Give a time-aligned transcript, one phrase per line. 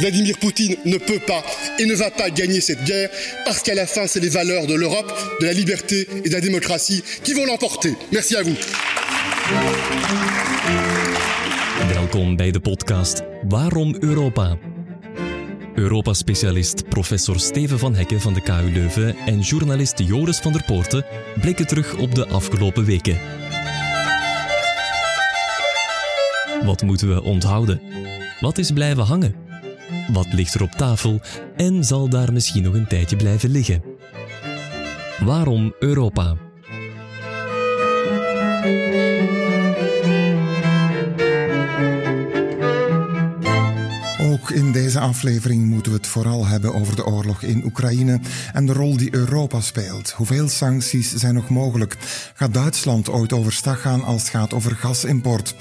[0.00, 1.44] Vladimir Poutine ne peut pas
[1.78, 3.10] et ne va pas gagner cette guerre
[3.44, 6.40] parce qu'à la fin, c'est les valeurs de l'Europe, de la liberté et de la
[6.40, 7.94] démocratie qui vont l'emporter.
[8.10, 8.56] Merci à vous.
[11.94, 14.58] Welkom bij de podcast Waarom Europa?
[15.74, 21.04] Europa-specialist professor Steven van Hekken van de KU Leuven en journalist Joris van der Poorten
[21.40, 23.18] blikken terug op de afgelopen weken.
[26.64, 27.80] Wat moeten we onthouden?
[28.40, 29.49] Wat is blijven hangen?
[30.12, 31.20] Wat ligt er op tafel
[31.56, 33.82] en zal daar misschien nog een tijdje blijven liggen?
[35.24, 36.36] Waarom Europa?
[44.20, 48.20] Ook in deze aflevering moeten we het vooral hebben over de oorlog in Oekraïne
[48.52, 50.10] en de rol die Europa speelt.
[50.10, 51.96] Hoeveel sancties zijn nog mogelijk?
[52.34, 55.54] Gaat Duitsland ooit overstag gaan als het gaat over gasimport?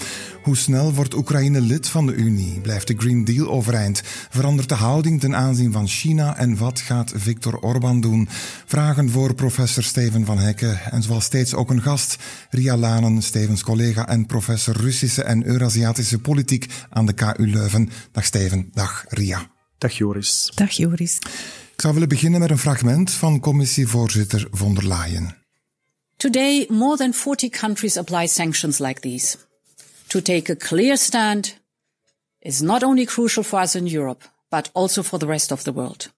[0.49, 2.59] Hoe snel wordt Oekraïne lid van de Unie?
[2.59, 4.01] Blijft de Green Deal overeind?
[4.29, 6.37] Verandert de houding ten aanzien van China?
[6.37, 8.27] En wat gaat Viktor Orban doen?
[8.65, 12.15] Vragen voor professor Steven van Hekken en zoals steeds ook een gast,
[12.49, 17.89] Ria Lanen, Stevens collega en professor Russische en Eurasiatische politiek aan de KU Leuven.
[18.11, 19.51] Dag Steven, dag Ria.
[19.77, 20.51] Dag Joris.
[20.55, 21.15] Dag Joris.
[21.73, 25.35] Ik zou willen beginnen met een fragment van commissievoorzitter von der Leyen.
[26.17, 29.48] Today, more than 40 countries apply sanctions like these.
[30.09, 31.53] To take a clear stand
[32.41, 35.71] is not only crucial for us in Europe, but also for the rest of the
[35.71, 36.11] world.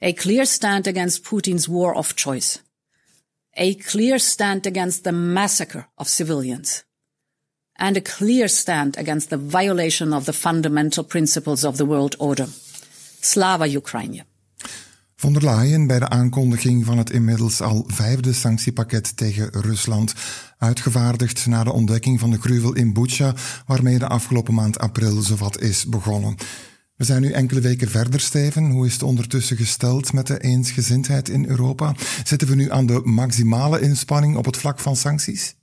[0.00, 2.60] A clear stand against Putin's war of choice.
[3.56, 6.84] A clear stand against the massacre of civilians.
[7.76, 12.46] And a clear stand against the violation of the fundamental principles of the world order.
[12.46, 14.24] Slava Ukraine.
[15.20, 20.14] Von der Leyen bij de aankondiging van het inmiddels al vijfde sanctiepakket tegen Rusland,
[20.58, 23.34] uitgevaardigd na de ontdekking van de gruwel in Bucha,
[23.66, 26.34] waarmee de afgelopen maand april zowat is begonnen.
[26.96, 28.70] We zijn nu enkele weken verder, Steven.
[28.70, 31.94] Hoe is het ondertussen gesteld met de eensgezindheid in Europa?
[32.24, 35.56] Zitten we nu aan de maximale inspanning op het vlak van sancties?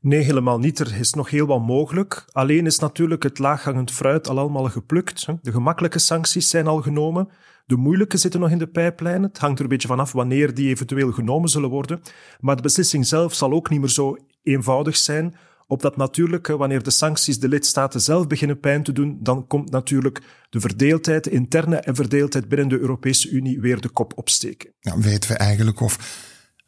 [0.00, 0.78] Nee, helemaal niet.
[0.78, 2.24] Er is nog heel wat mogelijk.
[2.32, 5.26] Alleen is natuurlijk het laaghangend fruit al allemaal geplukt.
[5.42, 7.28] De gemakkelijke sancties zijn al genomen.
[7.68, 9.22] De moeilijke zitten nog in de pijplijn.
[9.22, 12.00] Het hangt er een beetje vanaf wanneer die eventueel genomen zullen worden.
[12.40, 15.34] Maar de beslissing zelf zal ook niet meer zo eenvoudig zijn.
[15.66, 19.70] Op dat natuurlijk, wanneer de sancties de lidstaten zelf beginnen pijn te doen, dan komt
[19.70, 24.72] natuurlijk de verdeeldheid, de interne en verdeeldheid binnen de Europese Unie weer de kop opsteken.
[24.80, 25.98] Ja, weten we eigenlijk of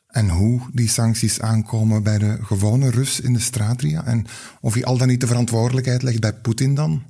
[0.06, 4.04] en hoe die sancties aankomen bij de gewone Rus in de straatria?
[4.06, 4.26] En
[4.60, 7.02] of hij al dan niet de verantwoordelijkheid legt bij Poetin dan?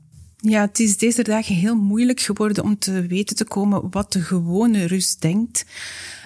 [0.43, 4.21] Ja, het is deze dagen heel moeilijk geworden om te weten te komen wat de
[4.21, 5.65] gewone Rus denkt.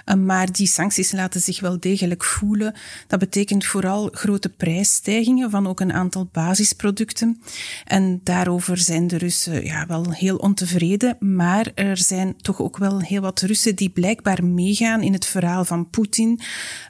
[0.04, 2.74] Eh, maar die sancties laten zich wel degelijk voelen.
[3.06, 7.40] Dat betekent vooral grote prijsstijgingen van ook een aantal basisproducten.
[7.84, 11.16] En daarover zijn de Russen ja, wel heel ontevreden.
[11.20, 15.64] Maar er zijn toch ook wel heel wat Russen die blijkbaar meegaan in het verhaal
[15.64, 16.40] van Poetin.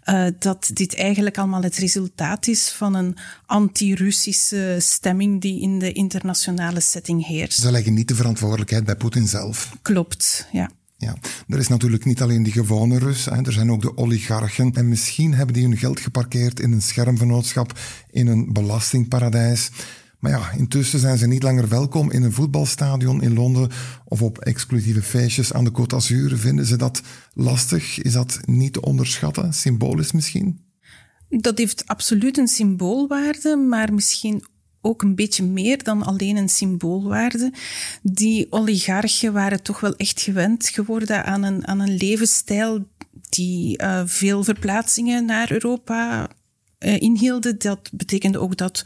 [0.05, 5.93] Uh, dat dit eigenlijk allemaal het resultaat is van een anti-Russische stemming die in de
[5.93, 7.61] internationale setting heerst.
[7.61, 9.77] Ze leggen niet de verantwoordelijkheid bij Poetin zelf.
[9.83, 10.71] Klopt, ja.
[11.05, 11.17] Ja,
[11.49, 14.73] er is natuurlijk niet alleen die gewone Rus, hè, er zijn ook de oligarchen.
[14.73, 17.79] En misschien hebben die hun geld geparkeerd in een schermvennootschap,
[18.11, 19.71] in een belastingparadijs.
[20.19, 23.71] Maar ja, intussen zijn ze niet langer welkom in een voetbalstadion in Londen
[24.05, 26.39] of op exclusieve feestjes aan de Côte d'Azur.
[26.39, 27.99] Vinden ze dat lastig?
[27.99, 29.53] Is dat niet te onderschatten?
[29.53, 30.61] Symbolisch misschien?
[31.29, 34.45] Dat heeft absoluut een symboolwaarde, maar misschien
[34.85, 37.53] ook een beetje meer dan alleen een symboolwaarde.
[38.03, 42.87] Die oligarchen waren toch wel echt gewend geworden aan een, aan een levensstijl
[43.29, 46.29] die uh, veel verplaatsingen naar Europa
[46.85, 47.59] inhielden.
[47.59, 48.83] Dat betekende ook dat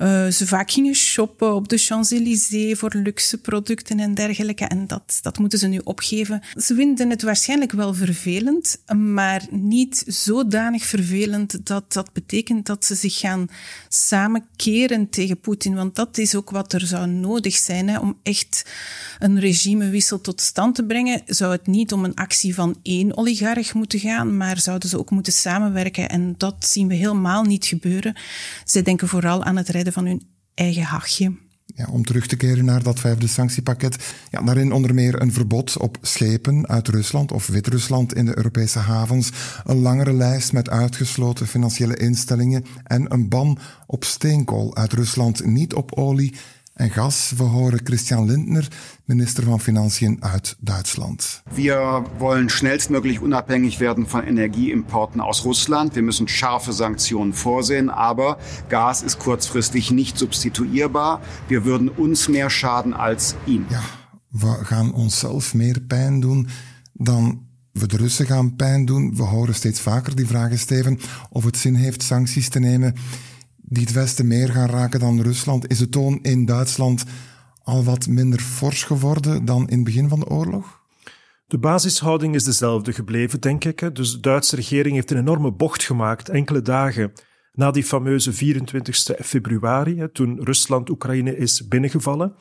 [0.00, 4.64] uh, ze vaak gingen shoppen op de Champs-Élysées voor luxe producten en dergelijke.
[4.64, 6.42] En dat, dat moeten ze nu opgeven.
[6.56, 12.94] Ze vinden het waarschijnlijk wel vervelend, maar niet zodanig vervelend dat dat betekent dat ze
[12.94, 13.48] zich gaan
[13.88, 15.74] samenkeren tegen Poetin.
[15.74, 18.70] Want dat is ook wat er zou nodig zijn om echt
[19.18, 21.22] een regimewissel tot stand te brengen.
[21.26, 25.10] Zou het niet om een actie van één oligarch moeten gaan, maar zouden ze ook
[25.10, 26.08] moeten samenwerken.
[26.08, 28.16] En dat zien we helemaal niet gebeuren.
[28.64, 31.32] Zij denken vooral aan het redden van hun eigen hachje.
[31.74, 34.14] Ja, om terug te keren naar dat vijfde sanctiepakket.
[34.30, 38.78] Ja, daarin onder meer een verbod op schepen uit Rusland of Wit-Rusland in de Europese
[38.78, 39.30] havens.
[39.64, 42.64] Een langere lijst met uitgesloten financiële instellingen.
[42.84, 46.34] En een ban op steenkool uit Rusland, niet op olie
[46.74, 47.32] en gas.
[47.36, 48.68] We horen Christian Lindner,
[49.04, 51.42] minister van Financiën uit Duitsland.
[51.54, 55.94] Wir wollen schnellstmöglich unabhängig werden von Energieimporten aus Russland.
[55.94, 58.38] Wir müssen scharfe Sanktionen vorsehen, aber
[58.68, 61.20] Gas ist kurzfristig nicht substituierbar.
[61.48, 63.66] Wir würden uns mehr schaden als ihn.
[63.70, 63.82] Ja.
[64.30, 66.48] We gaan onszelf meer pijn doen
[66.92, 69.16] dan we de Russen gaan pijn doen.
[69.16, 70.98] We horen steeds vaker die vragen, Steven,
[71.30, 72.94] of het zin heeft sancties te nemen
[73.72, 75.70] die het Westen meer gaan raken dan Rusland.
[75.70, 77.04] Is de toon in Duitsland
[77.62, 80.80] al wat minder fors geworden dan in het begin van de oorlog?
[81.46, 83.94] De basishouding is dezelfde gebleven, denk ik.
[83.94, 87.12] Dus de Duitse regering heeft een enorme bocht gemaakt enkele dagen
[87.52, 92.34] na die fameuze 24 februari, toen Rusland Oekraïne is binnengevallen.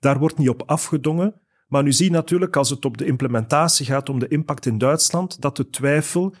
[0.00, 1.34] Daar wordt niet op afgedongen.
[1.68, 4.78] Maar nu zie je natuurlijk, als het op de implementatie gaat om de impact in
[4.78, 6.34] Duitsland, dat de twijfel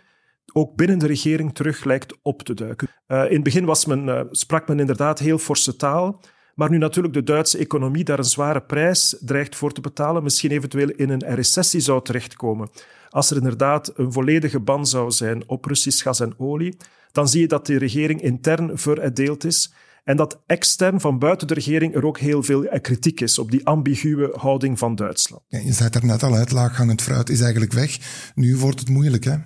[0.52, 2.88] ook binnen de regering terug lijkt op te duiken.
[3.08, 6.20] Uh, in het begin was men, uh, sprak men inderdaad heel forse taal.
[6.54, 10.50] Maar nu natuurlijk de Duitse economie daar een zware prijs dreigt voor te betalen, misschien
[10.50, 12.70] eventueel in een recessie zou terechtkomen.
[13.08, 16.76] Als er inderdaad een volledige ban zou zijn op Russisch gas en olie,
[17.12, 19.72] dan zie je dat de regering intern verdeeld is
[20.04, 23.66] en dat extern van buiten de regering er ook heel veel kritiek is op die
[23.66, 25.42] ambiguë houding van Duitsland.
[25.48, 27.98] Je zei er net al uit, laaghangend fruit is eigenlijk weg.
[28.34, 29.36] Nu wordt het moeilijk, hè?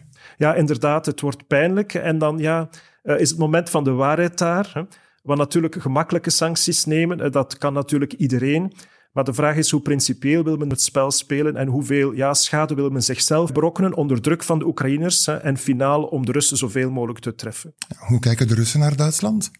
[0.42, 1.94] Ja, inderdaad, het wordt pijnlijk.
[1.94, 2.68] En dan ja,
[3.02, 4.70] eh, is het moment van de waarheid daar.
[4.72, 4.82] Hè?
[5.22, 8.72] Want natuurlijk gemakkelijke sancties nemen, eh, dat kan natuurlijk iedereen.
[9.12, 12.74] Maar de vraag is hoe principieel wil men het spel spelen en hoeveel ja, schade
[12.74, 16.90] wil men zichzelf berokkenen onder druk van de Oekraïners en finaal om de Russen zoveel
[16.90, 17.74] mogelijk te treffen.
[17.98, 19.50] Hoe kijken de Russen naar Duitsland?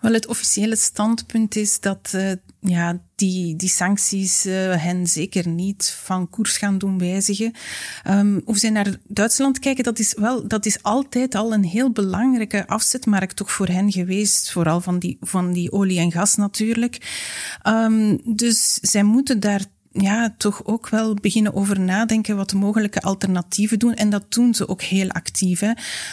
[0.00, 4.52] Wel, het officiële standpunt is dat uh, ja, die, die sancties uh,
[4.82, 7.52] hen zeker niet van koers gaan doen wijzigen.
[8.08, 11.90] Um, hoe zij naar Duitsland kijken, dat is, wel, dat is altijd al een heel
[11.90, 14.52] belangrijke afzetmarkt toch voor hen geweest.
[14.52, 16.98] Vooral van die, van die olie en gas natuurlijk.
[17.68, 23.00] Um, dus zij moeten daar ja, toch ook wel beginnen over nadenken wat de mogelijke
[23.00, 23.94] alternatieven doen.
[23.94, 25.62] En dat doen ze ook heel actief.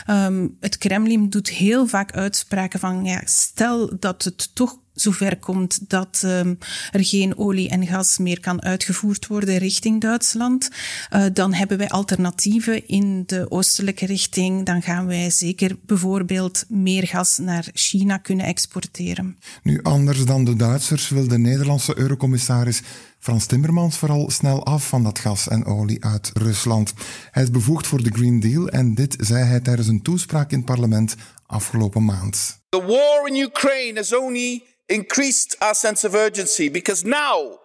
[0.09, 5.89] Um, het Kremlin doet heel vaak uitspraken van, ja, stel dat het toch zover komt
[5.89, 6.57] dat um,
[6.91, 10.69] er geen olie en gas meer kan uitgevoerd worden richting Duitsland,
[11.13, 14.65] uh, dan hebben wij alternatieven in de oostelijke richting.
[14.65, 19.38] Dan gaan wij zeker bijvoorbeeld meer gas naar China kunnen exporteren.
[19.63, 22.81] Nu, anders dan de Duitsers wil de Nederlandse eurocommissaris
[23.19, 26.93] Frans Timmermans vooral snel af van dat gas en olie uit Rusland.
[27.31, 30.57] Hij is bevoegd voor de Green Deal en dit zei hij tijdens een toespraak in
[30.57, 31.15] het parlement
[31.51, 32.57] afgelopen maand.
[32.71, 37.59] The war in Ukraine has only increased our sense of urgency because now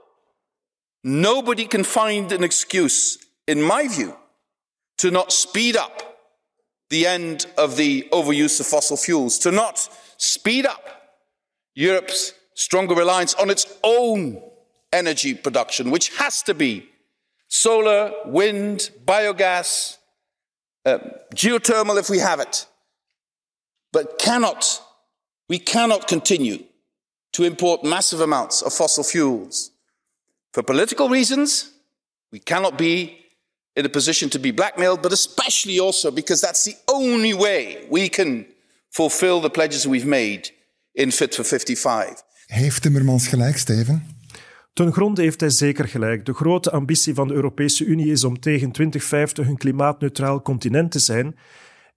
[1.05, 4.17] nobody can find an excuse, in my view,
[4.99, 6.03] to not speed up
[6.91, 9.89] the end of the overuse of fossil fuels, to not
[10.19, 10.85] speed up
[11.75, 14.41] Europe's stronger reliance on its own
[14.93, 16.87] energy production, which has to be
[17.49, 19.97] solar, wind, biogas,
[20.85, 20.99] uh,
[21.35, 22.67] geothermal if we have it,
[23.93, 24.81] but cannot,
[25.49, 26.59] we cannot continue
[27.33, 29.71] to import massive amounts of fossil fuels.
[30.53, 31.71] For political reasons,
[32.31, 33.23] we cannot be
[33.75, 38.09] in a position to be blackmailed, but especially also because that's the only way we
[38.09, 38.47] can
[38.91, 40.51] fulfill the pledges we've made
[40.95, 42.23] in Fit for 55.
[42.47, 44.21] Heeft Timmermans gelijk, Steven?
[44.73, 46.27] Ten gronde heeft hij zeker gelijk.
[46.27, 50.99] De grote ambitie van de Europese Unie is om tegen 2050 een klimaatneutraal continent te
[50.99, 51.37] zijn.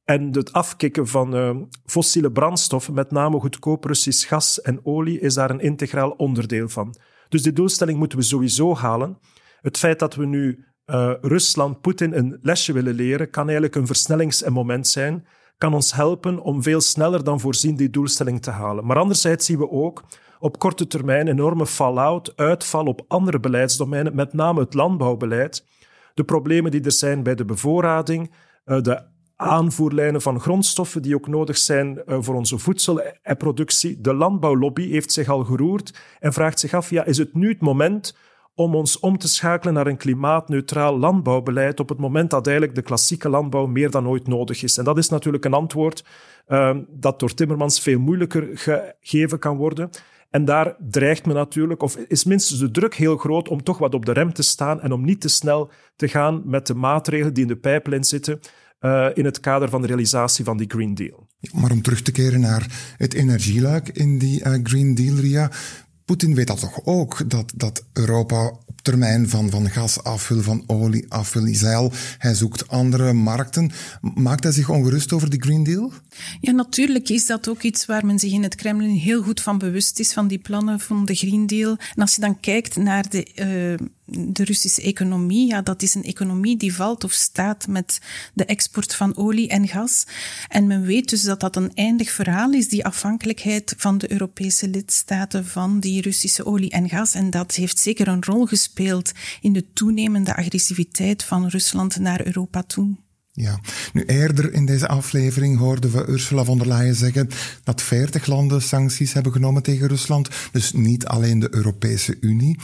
[0.05, 1.55] En het afkicken van uh,
[1.85, 6.95] fossiele brandstoffen, met name goedkoop Russisch gas en olie, is daar een integraal onderdeel van.
[7.29, 9.17] Dus die doelstelling moeten we sowieso halen.
[9.62, 13.88] Het feit dat we nu uh, Rusland, Poetin een lesje willen leren, kan eigenlijk een
[13.88, 18.85] versnellingsmoment zijn, kan ons helpen om veel sneller dan voorzien die doelstelling te halen.
[18.85, 20.03] Maar anderzijds zien we ook
[20.39, 25.65] op korte termijn enorme fallout, uitval op andere beleidsdomeinen, met name het landbouwbeleid.
[26.13, 28.33] De problemen die er zijn bij de bevoorrading,
[28.65, 34.01] uh, de aanvoerlijnen van grondstoffen die ook nodig zijn uh, voor onze voedselproductie.
[34.01, 37.62] De landbouwlobby heeft zich al geroerd en vraagt zich af, ja, is het nu het
[37.62, 38.15] moment
[38.56, 42.82] om ons om te schakelen naar een klimaatneutraal landbouwbeleid op het moment dat eigenlijk de
[42.82, 44.77] klassieke landbouw meer dan ooit nodig is.
[44.77, 46.06] En dat is natuurlijk een antwoord
[46.48, 49.89] uh, dat door Timmermans veel moeilijker gegeven kan worden.
[50.30, 53.94] En daar dreigt men natuurlijk, of is minstens de druk heel groot om toch wat
[53.94, 57.34] op de rem te staan en om niet te snel te gaan met de maatregelen
[57.34, 58.39] die in de pijplijn zitten.
[58.86, 61.27] Uh, in het kader van de realisatie van die Green Deal.
[61.54, 65.51] Maar om terug te keren naar het energieluik in die uh, Green Deal, Ria.
[66.06, 70.42] Poetin weet dat toch ook, dat, dat Europa op termijn van, van gas af wil,
[70.42, 71.92] van olie af wil, zeil.
[72.18, 73.72] Hij zoekt andere markten.
[74.01, 75.92] Maakt hij zich ongerust over die Green Deal?
[76.39, 79.58] Ja, natuurlijk is dat ook iets waar men zich in het Kremlin heel goed van
[79.58, 81.77] bewust is, van die plannen van de Green Deal.
[81.96, 86.03] En als je dan kijkt naar de, uh, de Russische economie, ja, dat is een
[86.03, 88.00] economie die valt of staat met
[88.33, 90.05] de export van olie en gas.
[90.47, 94.69] En men weet dus dat dat een eindig verhaal is, die afhankelijkheid van de Europese
[94.69, 97.13] lidstaten van die Russische olie en gas.
[97.13, 102.63] En dat heeft zeker een rol gespeeld in de toenemende agressiviteit van Rusland naar Europa
[102.63, 102.95] toe.
[103.31, 103.59] Ja,
[103.93, 107.29] nu eerder in deze aflevering hoorden we Ursula von der Leyen zeggen
[107.63, 110.29] dat 40 landen sancties hebben genomen tegen Rusland.
[110.51, 112.59] Dus niet alleen de Europese Unie.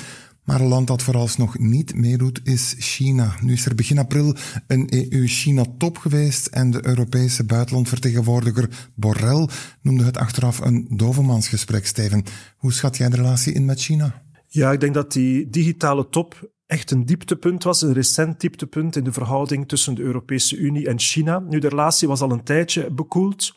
[0.52, 3.36] Maar een land dat vooralsnog niet meedoet is China.
[3.42, 4.36] Nu is er begin april
[4.68, 9.48] een EU-China-top geweest en de Europese buitenlandvertegenwoordiger Borrell
[9.82, 12.24] noemde het achteraf een dovemansgesprek, Steven.
[12.58, 14.24] Hoe schat jij de relatie in met China?
[14.48, 19.04] Ja, ik denk dat die digitale top echt een dieptepunt was, een recent dieptepunt in
[19.04, 21.40] de verhouding tussen de Europese Unie en China.
[21.40, 23.54] Nu, de relatie was al een tijdje bekoeld.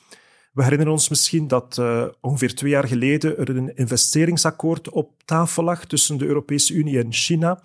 [0.54, 5.64] We herinneren ons misschien dat uh, ongeveer twee jaar geleden er een investeringsakkoord op tafel
[5.64, 7.60] lag tussen de Europese Unie en China.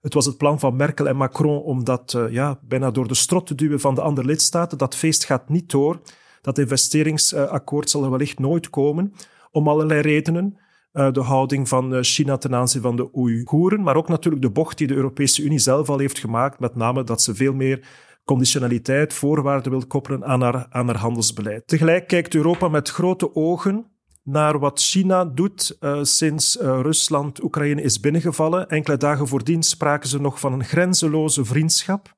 [0.00, 3.14] Het was het plan van Merkel en Macron om dat uh, ja, bijna door de
[3.14, 4.78] strot te duwen van de andere lidstaten.
[4.78, 6.00] Dat feest gaat niet door.
[6.40, 9.12] Dat investeringsakkoord zal er wellicht nooit komen,
[9.50, 10.58] om allerlei redenen.
[10.92, 14.78] Uh, de houding van China ten aanzien van de Oeigoeren, maar ook natuurlijk de bocht
[14.78, 17.88] die de Europese Unie zelf al heeft gemaakt, met name dat ze veel meer
[18.24, 21.66] conditionaliteit, voorwaarden wil koppelen aan haar, aan haar handelsbeleid.
[21.66, 23.86] Tegelijk kijkt Europa met grote ogen
[24.22, 28.68] naar wat China doet uh, sinds uh, Rusland Oekraïne is binnengevallen.
[28.68, 32.14] Enkele dagen voordien spraken ze nog van een grenzeloze vriendschap.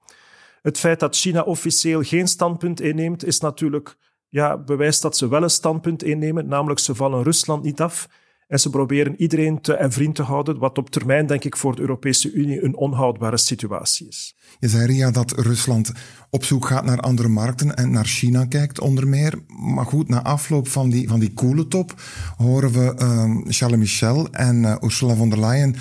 [0.63, 3.97] Het feit dat China officieel geen standpunt inneemt, is natuurlijk
[4.29, 8.09] ja, bewijst dat ze wel een standpunt innemen, namelijk ze vallen Rusland niet af.
[8.49, 11.75] En ze proberen iedereen te en vriend te houden, wat op termijn, denk ik, voor
[11.75, 14.37] de Europese Unie een onhoudbare situatie is.
[14.59, 15.93] Je zei, Ria, dat Rusland
[16.31, 19.39] op zoek gaat naar andere markten en naar China kijkt, onder meer.
[19.47, 21.95] Maar goed, na afloop van die, van die coole top
[22.37, 25.77] horen we uh, Charles Michel en uh, Ursula von der Leyen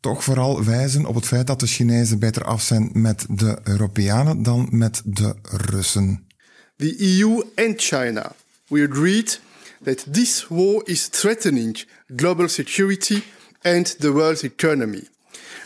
[0.00, 4.42] toch vooral wijzen op het feit dat de Chinezen beter af zijn met de Europeanen
[4.42, 6.26] dan met de Russen.
[6.76, 8.32] The EU and China,
[8.68, 9.40] we agreed
[9.82, 11.76] that this war is threatening
[12.14, 13.22] global security
[13.64, 15.02] and the world's economy.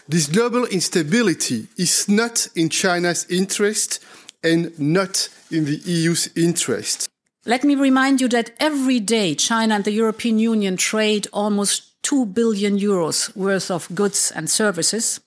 [0.08, 4.00] This global instability is not in China's interest
[4.42, 7.08] and not in the EU's interest.
[7.46, 12.26] Let me remind you that every day China and the European Union trade almost 2
[12.26, 15.20] billion euros worth of goods and services.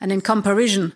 [0.00, 0.94] And in comparison,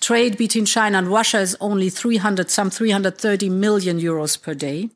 [0.00, 4.90] trade between China and Russia is only 300, some 330 million euros per day.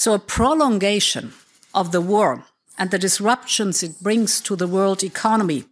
[0.00, 1.32] So a prolongation
[1.70, 5.64] of the war and the disruptions it brings to the world economy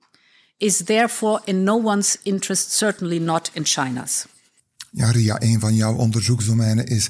[0.59, 4.27] is therefore in no one's interest, certainly not in China's.
[4.91, 7.09] Ja, Ria, een van jouw onderzoeksdomeinen is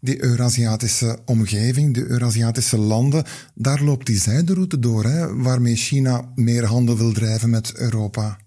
[0.00, 3.24] die Eurasiatische omgeving, de Eurasiatische landen.
[3.54, 8.38] Daar loopt die zijderoute door, hè, waarmee China meer handel wil drijven met Europa.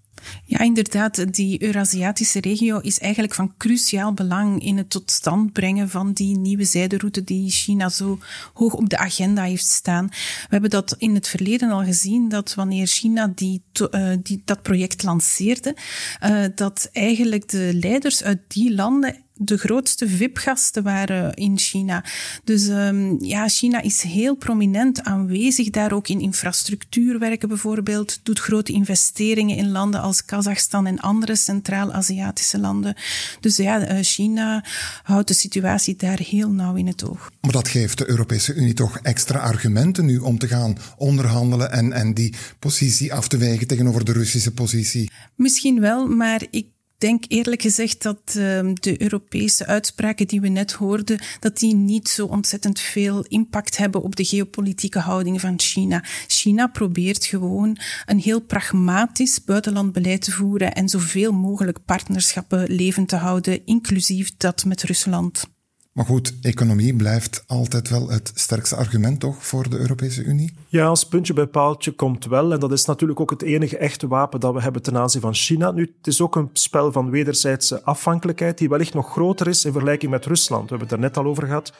[0.44, 1.34] Ja, inderdaad.
[1.34, 6.38] Die Eurasiatische regio is eigenlijk van cruciaal belang in het tot stand brengen van die
[6.38, 8.18] nieuwe zijderoute die China zo
[8.54, 10.06] hoog op de agenda heeft staan.
[10.06, 14.62] We hebben dat in het verleden al gezien, dat wanneer China die, uh, die dat
[14.62, 15.76] project lanceerde,
[16.24, 22.04] uh, dat eigenlijk de leiders uit die landen de grootste VIP-gasten waren in China.
[22.44, 28.72] Dus um, ja, China is heel prominent aanwezig daar ook in infrastructuurwerken bijvoorbeeld, doet grote
[28.72, 32.94] investeringen in landen als Kazachstan en andere Centraal-Aziatische landen.
[33.40, 34.64] Dus ja, eh, China
[35.02, 37.30] houdt de situatie daar heel nauw in het oog.
[37.40, 41.92] Maar dat geeft de Europese Unie toch extra argumenten nu om te gaan onderhandelen en,
[41.92, 45.10] en die positie af te wegen tegenover de Russische positie?
[45.34, 46.66] Misschien wel, maar ik
[47.00, 52.08] denk eerlijk gezegd dat uh, de Europese uitspraken die we net hoorden, dat die niet
[52.08, 56.04] zo ontzettend veel impact hebben op de geopolitieke houding van China.
[56.26, 63.16] China probeert gewoon een heel pragmatisch buitenlandbeleid te voeren en zoveel mogelijk partnerschappen levend te
[63.16, 65.48] houden, inclusief dat met Rusland.
[65.92, 70.54] Maar goed, economie blijft altijd wel het sterkste argument toch voor de Europese Unie?
[70.68, 72.52] Ja, als puntje bij paaltje komt wel.
[72.52, 75.34] En dat is natuurlijk ook het enige echte wapen dat we hebben ten aanzien van
[75.34, 75.70] China.
[75.70, 79.72] Nu, het is ook een spel van wederzijdse afhankelijkheid die wellicht nog groter is in
[79.72, 80.62] vergelijking met Rusland.
[80.62, 81.72] We hebben het er net al over gehad.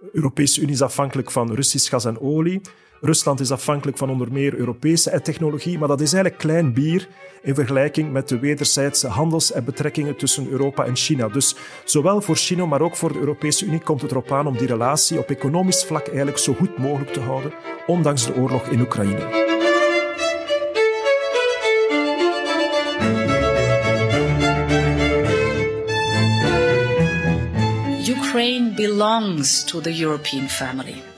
[0.00, 2.60] De Europese Unie is afhankelijk van Russisch gas en olie.
[3.00, 7.08] Rusland is afhankelijk van onder meer Europese technologie, maar dat is eigenlijk klein bier
[7.42, 11.28] in vergelijking met de wederzijdse handels- en betrekkingen tussen Europa en China.
[11.28, 14.56] Dus zowel voor China, maar ook voor de Europese Unie komt het erop aan om
[14.56, 17.52] die relatie op economisch vlak eigenlijk zo goed mogelijk te houden,
[17.86, 19.46] ondanks de oorlog in Oekraïne.
[28.08, 31.17] Ukraine belongs to the European family.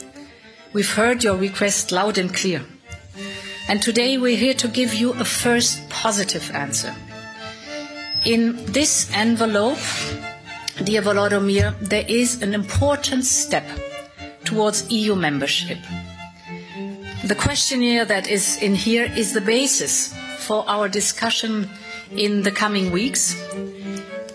[0.73, 2.62] We've heard your request loud and clear.
[3.69, 6.95] And today we're here to give you a first positive answer.
[8.25, 9.79] In this envelope,
[10.85, 13.65] dear Volodymyr, there is an important step
[14.45, 15.79] towards EU membership.
[17.25, 21.69] The questionnaire that is in here is the basis for our discussion
[22.12, 23.35] in the coming weeks.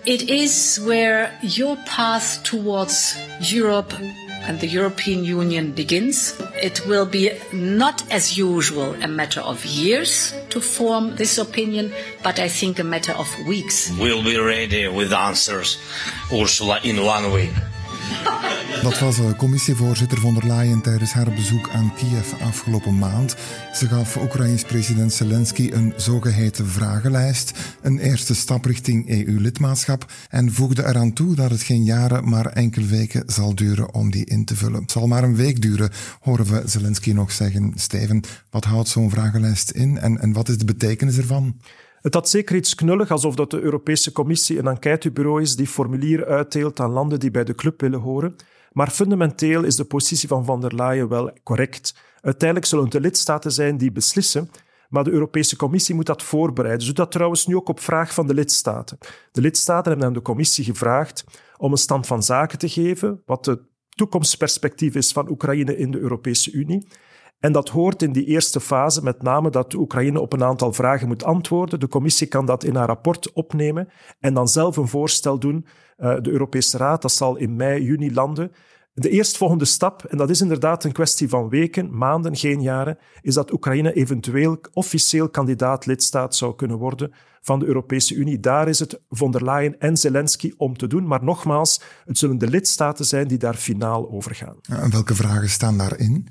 [0.06, 3.94] It is where your path towards Europe
[4.47, 6.39] and the European Union begins.
[6.61, 12.39] It will be not as usual a matter of years to form this opinion, but
[12.39, 13.91] I think a matter of weeks.
[13.99, 15.77] We'll be ready with answers,
[16.31, 17.51] Ursula, in one week.
[18.82, 23.36] Dat was eh, commissievoorzitter von der Leyen tijdens haar bezoek aan Kiev afgelopen maand.
[23.74, 30.86] Ze gaf Oekraïns president Zelensky een zogeheten vragenlijst, een eerste stap richting EU-lidmaatschap en voegde
[30.86, 34.55] eraan toe dat het geen jaren, maar enkele weken zal duren om die in te
[34.55, 34.82] vullen.
[34.82, 35.89] Het zal maar een week duren,
[36.20, 37.74] horen we Zelensky nog zeggen.
[37.75, 41.60] Steven, wat houdt zo'n vragenlijst in en, en wat is de betekenis ervan?
[42.01, 46.27] Het had zeker iets knullig, alsof dat de Europese Commissie een enquêtebureau is die formulieren
[46.27, 48.36] uitdeelt aan landen die bij de club willen horen.
[48.75, 51.96] Maar fundamenteel is de positie van van der Leyen wel correct.
[52.22, 54.50] Uiteindelijk zullen het de lidstaten zijn die beslissen,
[54.89, 56.82] maar de Europese Commissie moet dat voorbereiden.
[56.82, 58.98] Ze doet dat trouwens nu ook op vraag van de lidstaten.
[59.32, 61.24] De lidstaten hebben aan de Commissie gevraagd
[61.58, 66.00] om een stand van zaken te geven, wat het toekomstperspectief is van Oekraïne in de
[66.00, 66.88] Europese Unie.
[67.39, 71.08] En dat hoort in die eerste fase met name dat Oekraïne op een aantal vragen
[71.08, 71.80] moet antwoorden.
[71.80, 73.89] De commissie kan dat in haar rapport opnemen
[74.20, 75.65] en dan zelf een voorstel doen.
[75.98, 78.51] Uh, de Europese Raad, dat zal in mei, juni landen.
[78.94, 83.34] De eerstvolgende stap, en dat is inderdaad een kwestie van weken, maanden, geen jaren, is
[83.34, 88.39] dat Oekraïne eventueel officieel kandidaat-lidstaat zou kunnen worden van de Europese Unie.
[88.39, 91.08] Daar is het von der Leyen en Zelensky om te doen.
[91.08, 94.56] Maar nogmaals, het zullen de lidstaten zijn die daar finaal over gaan.
[94.62, 96.27] En welke vragen staan daarin?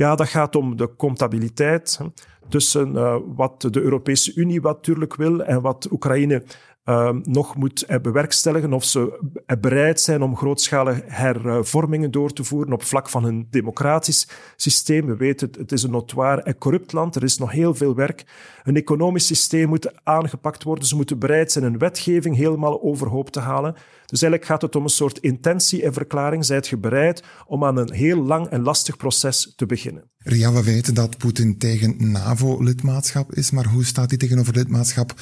[0.00, 2.00] Ja, dat gaat om de comptabiliteit
[2.48, 6.42] tussen uh, wat de Europese Unie natuurlijk wil en wat Oekraïne
[6.84, 8.72] uh, nog moet bewerkstelligen.
[8.72, 14.28] Of ze bereid zijn om grootschalige hervormingen door te voeren op vlak van hun democratisch
[14.56, 15.06] systeem.
[15.06, 17.16] We weten, het, het is een notoir en corrupt land.
[17.16, 18.24] Er is nog heel veel werk.
[18.62, 20.86] Een economisch systeem moet aangepakt worden.
[20.86, 23.74] Ze moeten bereid zijn een wetgeving helemaal overhoop te halen.
[24.06, 26.44] Dus eigenlijk gaat het om een soort intentie en verklaring.
[26.44, 30.10] Zijt je bereid om aan een heel lang en lastig proces te beginnen?
[30.18, 35.14] Ria, we weten dat Poetin tegen NAVO-lidmaatschap is, maar hoe staat hij tegenover lidmaatschap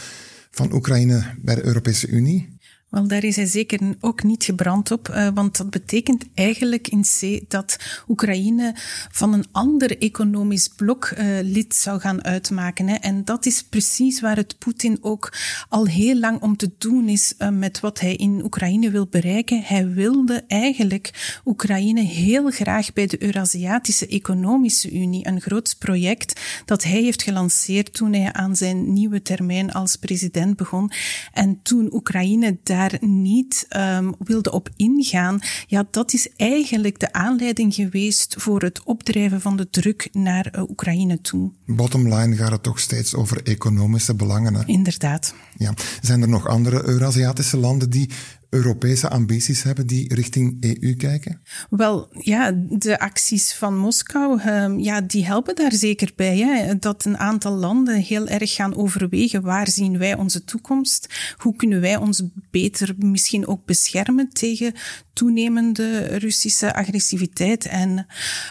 [0.50, 2.57] van Oekraïne bij de Europese Unie?
[2.88, 7.02] Wel, daar is hij zeker ook niet gebrand op, uh, want dat betekent eigenlijk in
[7.02, 7.76] C dat
[8.08, 8.74] Oekraïne
[9.10, 13.00] van een ander economisch blok uh, lid zou gaan uitmaken.
[13.00, 15.32] En dat is precies waar het Poetin ook
[15.68, 19.62] al heel lang om te doen is uh, met wat hij in Oekraïne wil bereiken.
[19.62, 26.82] Hij wilde eigenlijk Oekraïne heel graag bij de Eurasiatische Economische Unie, een groot project dat
[26.82, 30.90] hij heeft gelanceerd toen hij aan zijn nieuwe termijn als president begon.
[31.32, 37.12] En toen Oekraïne daar daar niet um, wilde op ingaan, ja, dat is eigenlijk de
[37.12, 41.52] aanleiding geweest voor het opdrijven van de druk naar uh, Oekraïne toe.
[41.66, 44.54] Bottom line gaat het toch steeds over economische belangen.
[44.54, 44.66] Hè?
[44.66, 45.34] Inderdaad.
[45.56, 45.74] Ja.
[46.00, 48.10] Zijn er nog andere Eurasiatische landen die
[48.50, 51.40] Europese ambities hebben die richting EU kijken?
[51.70, 56.38] Wel, ja, de acties van Moskou, uh, ja, die helpen daar zeker bij.
[56.38, 56.78] Hè?
[56.78, 61.14] Dat een aantal landen heel erg gaan overwegen waar zien wij onze toekomst?
[61.36, 64.74] Hoe kunnen wij ons beter misschien ook beschermen tegen
[65.18, 67.66] toenemende Russische agressiviteit.
[67.66, 68.06] En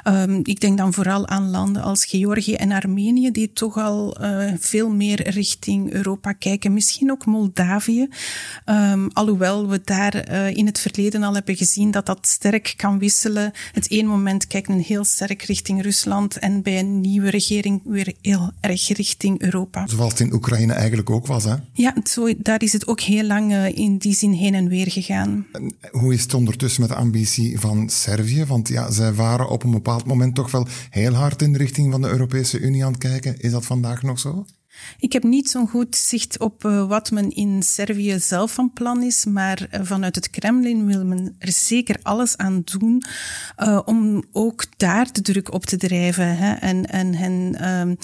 [0.08, 4.52] um, ik denk dan vooral aan landen als Georgië en Armenië, die toch al uh,
[4.60, 6.74] veel meer richting Europa kijken.
[6.74, 8.08] Misschien ook Moldavië.
[8.66, 13.00] Um, alhoewel we daar uh, in het verleden al hebben gezien dat dat sterk kan
[13.00, 13.52] wisselen.
[13.72, 18.14] Het een moment kijkt men heel sterk richting Rusland en bij een nieuwe regering weer
[18.22, 19.88] heel erg richting Europa.
[19.88, 21.56] Zoals het in Oekraïne eigenlijk ook was, hè?
[21.74, 24.92] Ja, zo, daar is het ook heel lang uh, in die zin heen en weer
[24.92, 25.46] gegaan.
[25.52, 28.46] En hoe is het onder ondertussen met de ambitie van Servië?
[28.46, 31.92] Want ja, zij waren op een bepaald moment toch wel heel hard in de richting
[31.92, 33.40] van de Europese Unie aan het kijken.
[33.40, 34.46] Is dat vandaag nog zo?
[35.00, 39.04] Ik heb niet zo'n goed zicht op uh, wat men in Servië zelf van plan
[39.04, 43.04] is, maar uh, vanuit het Kremlin wil men er zeker alles aan doen
[43.58, 46.38] uh, om ook daar de druk op te drijven.
[46.38, 46.54] Hè.
[46.54, 47.98] En, en, en um,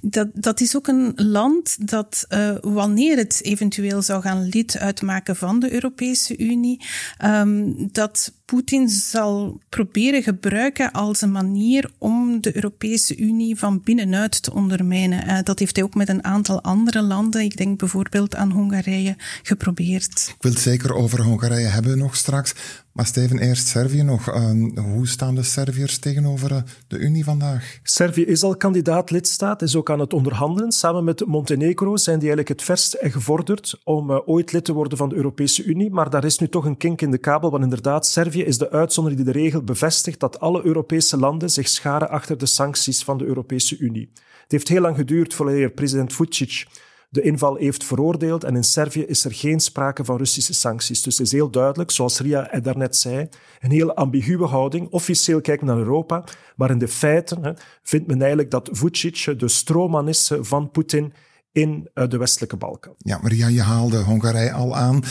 [0.00, 2.26] dat, dat is ook een land dat,
[2.60, 6.84] wanneer het eventueel zou gaan lid uitmaken van de Europese Unie,
[7.24, 14.42] um, dat Poetin zal proberen gebruiken als een manier om de Europese Unie van binnenuit
[14.42, 15.44] te ondermijnen.
[15.44, 20.32] dat heeft hij ook met een aantal andere landen, ik denk bijvoorbeeld aan Hongarije, geprobeerd.
[20.34, 22.54] Ik wil het zeker over Hongarije hebben nog straks.
[22.98, 24.28] Maar Steven, eerst Servië nog.
[24.28, 27.78] Ehm, hoe staan de Serviërs tegenover eh, de Unie vandaag?
[27.82, 30.72] Servië is al kandidaat-lidstaat, is ook aan het onderhandelen.
[30.72, 34.98] Samen met Montenegro zijn die eigenlijk het verst gevorderd om uh, ooit lid te worden
[34.98, 35.90] van de Europese Unie.
[35.90, 38.70] Maar daar is nu toch een kink in de kabel, want inderdaad, Servië is de
[38.70, 43.18] uitzondering die de regel bevestigt dat alle Europese landen zich scharen achter de sancties van
[43.18, 44.10] de Europese Unie.
[44.42, 46.66] Het heeft heel lang geduurd voordat president Vucic
[47.08, 48.44] de inval heeft veroordeeld.
[48.44, 51.02] En in Servië is er geen sprake van Russische sancties.
[51.02, 53.28] Dus het is heel duidelijk, zoals Ria daarnet zei,
[53.60, 54.88] een heel ambiguë houding.
[54.90, 56.24] Officieel kijken naar Europa,
[56.56, 61.12] maar in de feiten hè, vindt men eigenlijk dat Vucic de stroomman is van Poetin
[61.58, 62.94] in eh, de westelijke Balkan.
[62.98, 65.02] Ja, Maria, je haalde Hongarije al aan.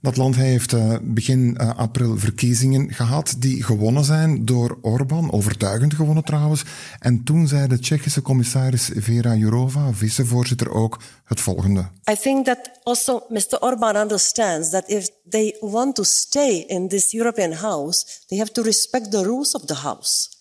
[0.00, 5.94] Dat land heeft uh, begin uh, april verkiezingen gehad die gewonnen zijn door Orbán, overtuigend
[5.94, 6.64] gewonnen trouwens.
[6.98, 11.88] En toen zei de Tsjechische commissaris Vera Jourova, vicevoorzitter ook, het volgende.
[12.10, 13.58] I think that also Mr.
[13.60, 18.62] Orbán understands that if they want to stay in this European house, they have to
[18.62, 20.33] respect the rules of the house.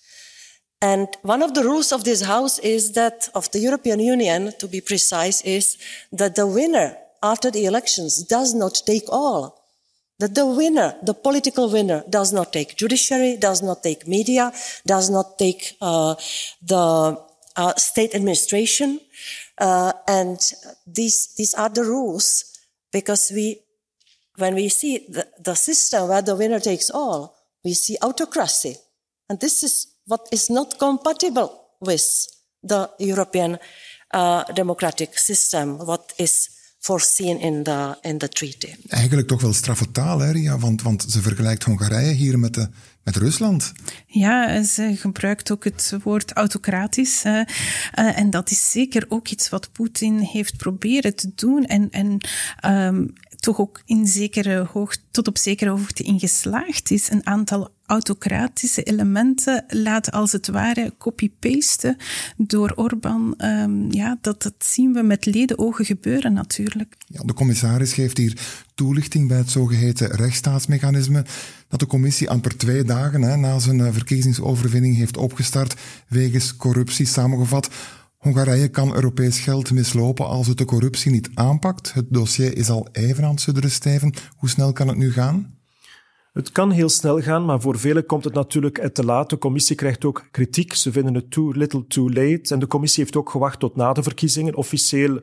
[0.84, 4.68] And one of the rules of this house is that, of the European Union, to
[4.68, 5.78] be precise, is
[6.12, 9.64] that the winner after the elections does not take all.
[10.20, 14.52] That the winner, the political winner, does not take judiciary, does not take media,
[14.86, 16.16] does not take uh,
[16.62, 17.18] the
[17.56, 19.00] uh, state administration.
[19.58, 20.38] Uh, and
[20.86, 22.60] these, these are the rules
[22.92, 23.62] because we,
[24.36, 28.76] when we see the, the system where the winner takes all, we see autocracy.
[29.30, 32.28] And this is what is not compatible with
[32.62, 33.58] the European
[34.16, 38.76] uh, democratic system, what is voorzien in de, in de treaty.
[38.88, 40.58] Eigenlijk toch wel straffe taal, hè, Ria?
[40.58, 42.70] Want, want ze vergelijkt Hongarije hier met, de,
[43.04, 43.72] met Rusland.
[44.06, 47.24] Ja, ze gebruikt ook het woord autocratisch.
[47.26, 47.44] Uh,
[47.92, 51.66] en dat is zeker ook iets wat Poetin heeft proberen te doen.
[51.66, 52.18] En, en
[52.66, 53.14] um,
[53.44, 57.12] toch ook in zekere hoogte, tot op zekere hoogte in geslaagd is.
[57.12, 61.98] Een aantal autocratische elementen laten als het ware copy-pasten
[62.38, 63.34] door Orbán.
[63.38, 66.96] Um, ja, dat, dat zien we met ledenogen gebeuren natuurlijk.
[67.08, 68.38] Ja, de commissaris geeft hier
[68.76, 71.26] toelichting bij het zogeheten rechtsstaatsmechanisme
[71.68, 75.76] dat de commissie amper twee dagen na zijn eh, verkiezingsoverwinning heeft opgestart
[76.08, 77.70] wegens corruptie samengevat.
[78.24, 81.94] Hongarije kan Europees geld mislopen als het de corruptie niet aanpakt.
[81.94, 84.14] Het dossier is al even aan het sudderen, Steven.
[84.38, 85.58] Hoe snel kan het nu gaan?
[86.34, 89.30] Het kan heel snel gaan, maar voor velen komt het natuurlijk te laat.
[89.30, 90.74] De commissie krijgt ook kritiek.
[90.74, 92.54] Ze vinden het too little too late.
[92.54, 94.56] En de commissie heeft ook gewacht tot na de verkiezingen.
[94.56, 95.20] Officieel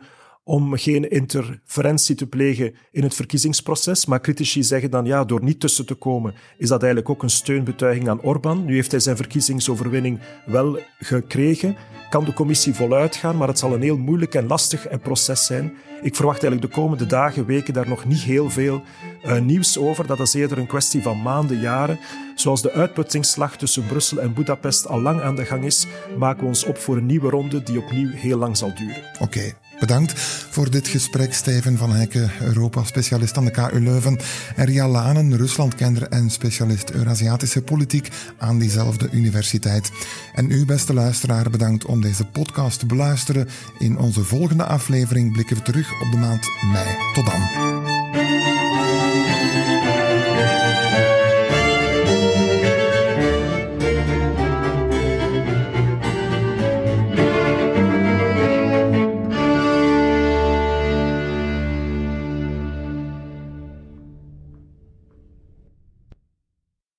[0.51, 4.07] om geen interferentie te plegen in het verkiezingsproces.
[4.07, 7.31] Maar critici zeggen dan ja, door niet tussen te komen is dat eigenlijk ook een
[7.31, 8.65] steunbetuiging aan Orbán.
[8.65, 11.77] Nu heeft hij zijn verkiezingsoverwinning wel gekregen.
[12.09, 15.73] Kan de commissie voluit gaan, maar het zal een heel moeilijk en lastig proces zijn.
[16.03, 18.83] Ik verwacht eigenlijk de komende dagen, weken daar nog niet heel veel
[19.25, 20.07] uh, nieuws over.
[20.07, 21.99] Dat is eerder een kwestie van maanden, jaren.
[22.35, 25.87] Zoals de uitputtingsslag tussen Brussel en Budapest al lang aan de gang is,
[26.19, 29.03] maken we ons op voor een nieuwe ronde die opnieuw heel lang zal duren.
[29.21, 29.70] Oké.
[29.81, 34.19] Bedankt voor dit gesprek, Steven van Hekken, Europa-specialist aan de KU Leuven.
[34.57, 39.91] En Ria Lanen, Ruslandkender en specialist Eurasiatische politiek aan diezelfde universiteit.
[40.35, 43.49] En u, beste luisteraar, bedankt om deze podcast te beluisteren.
[43.79, 46.97] In onze volgende aflevering blikken we terug op de maand mei.
[47.15, 48.10] Tot dan.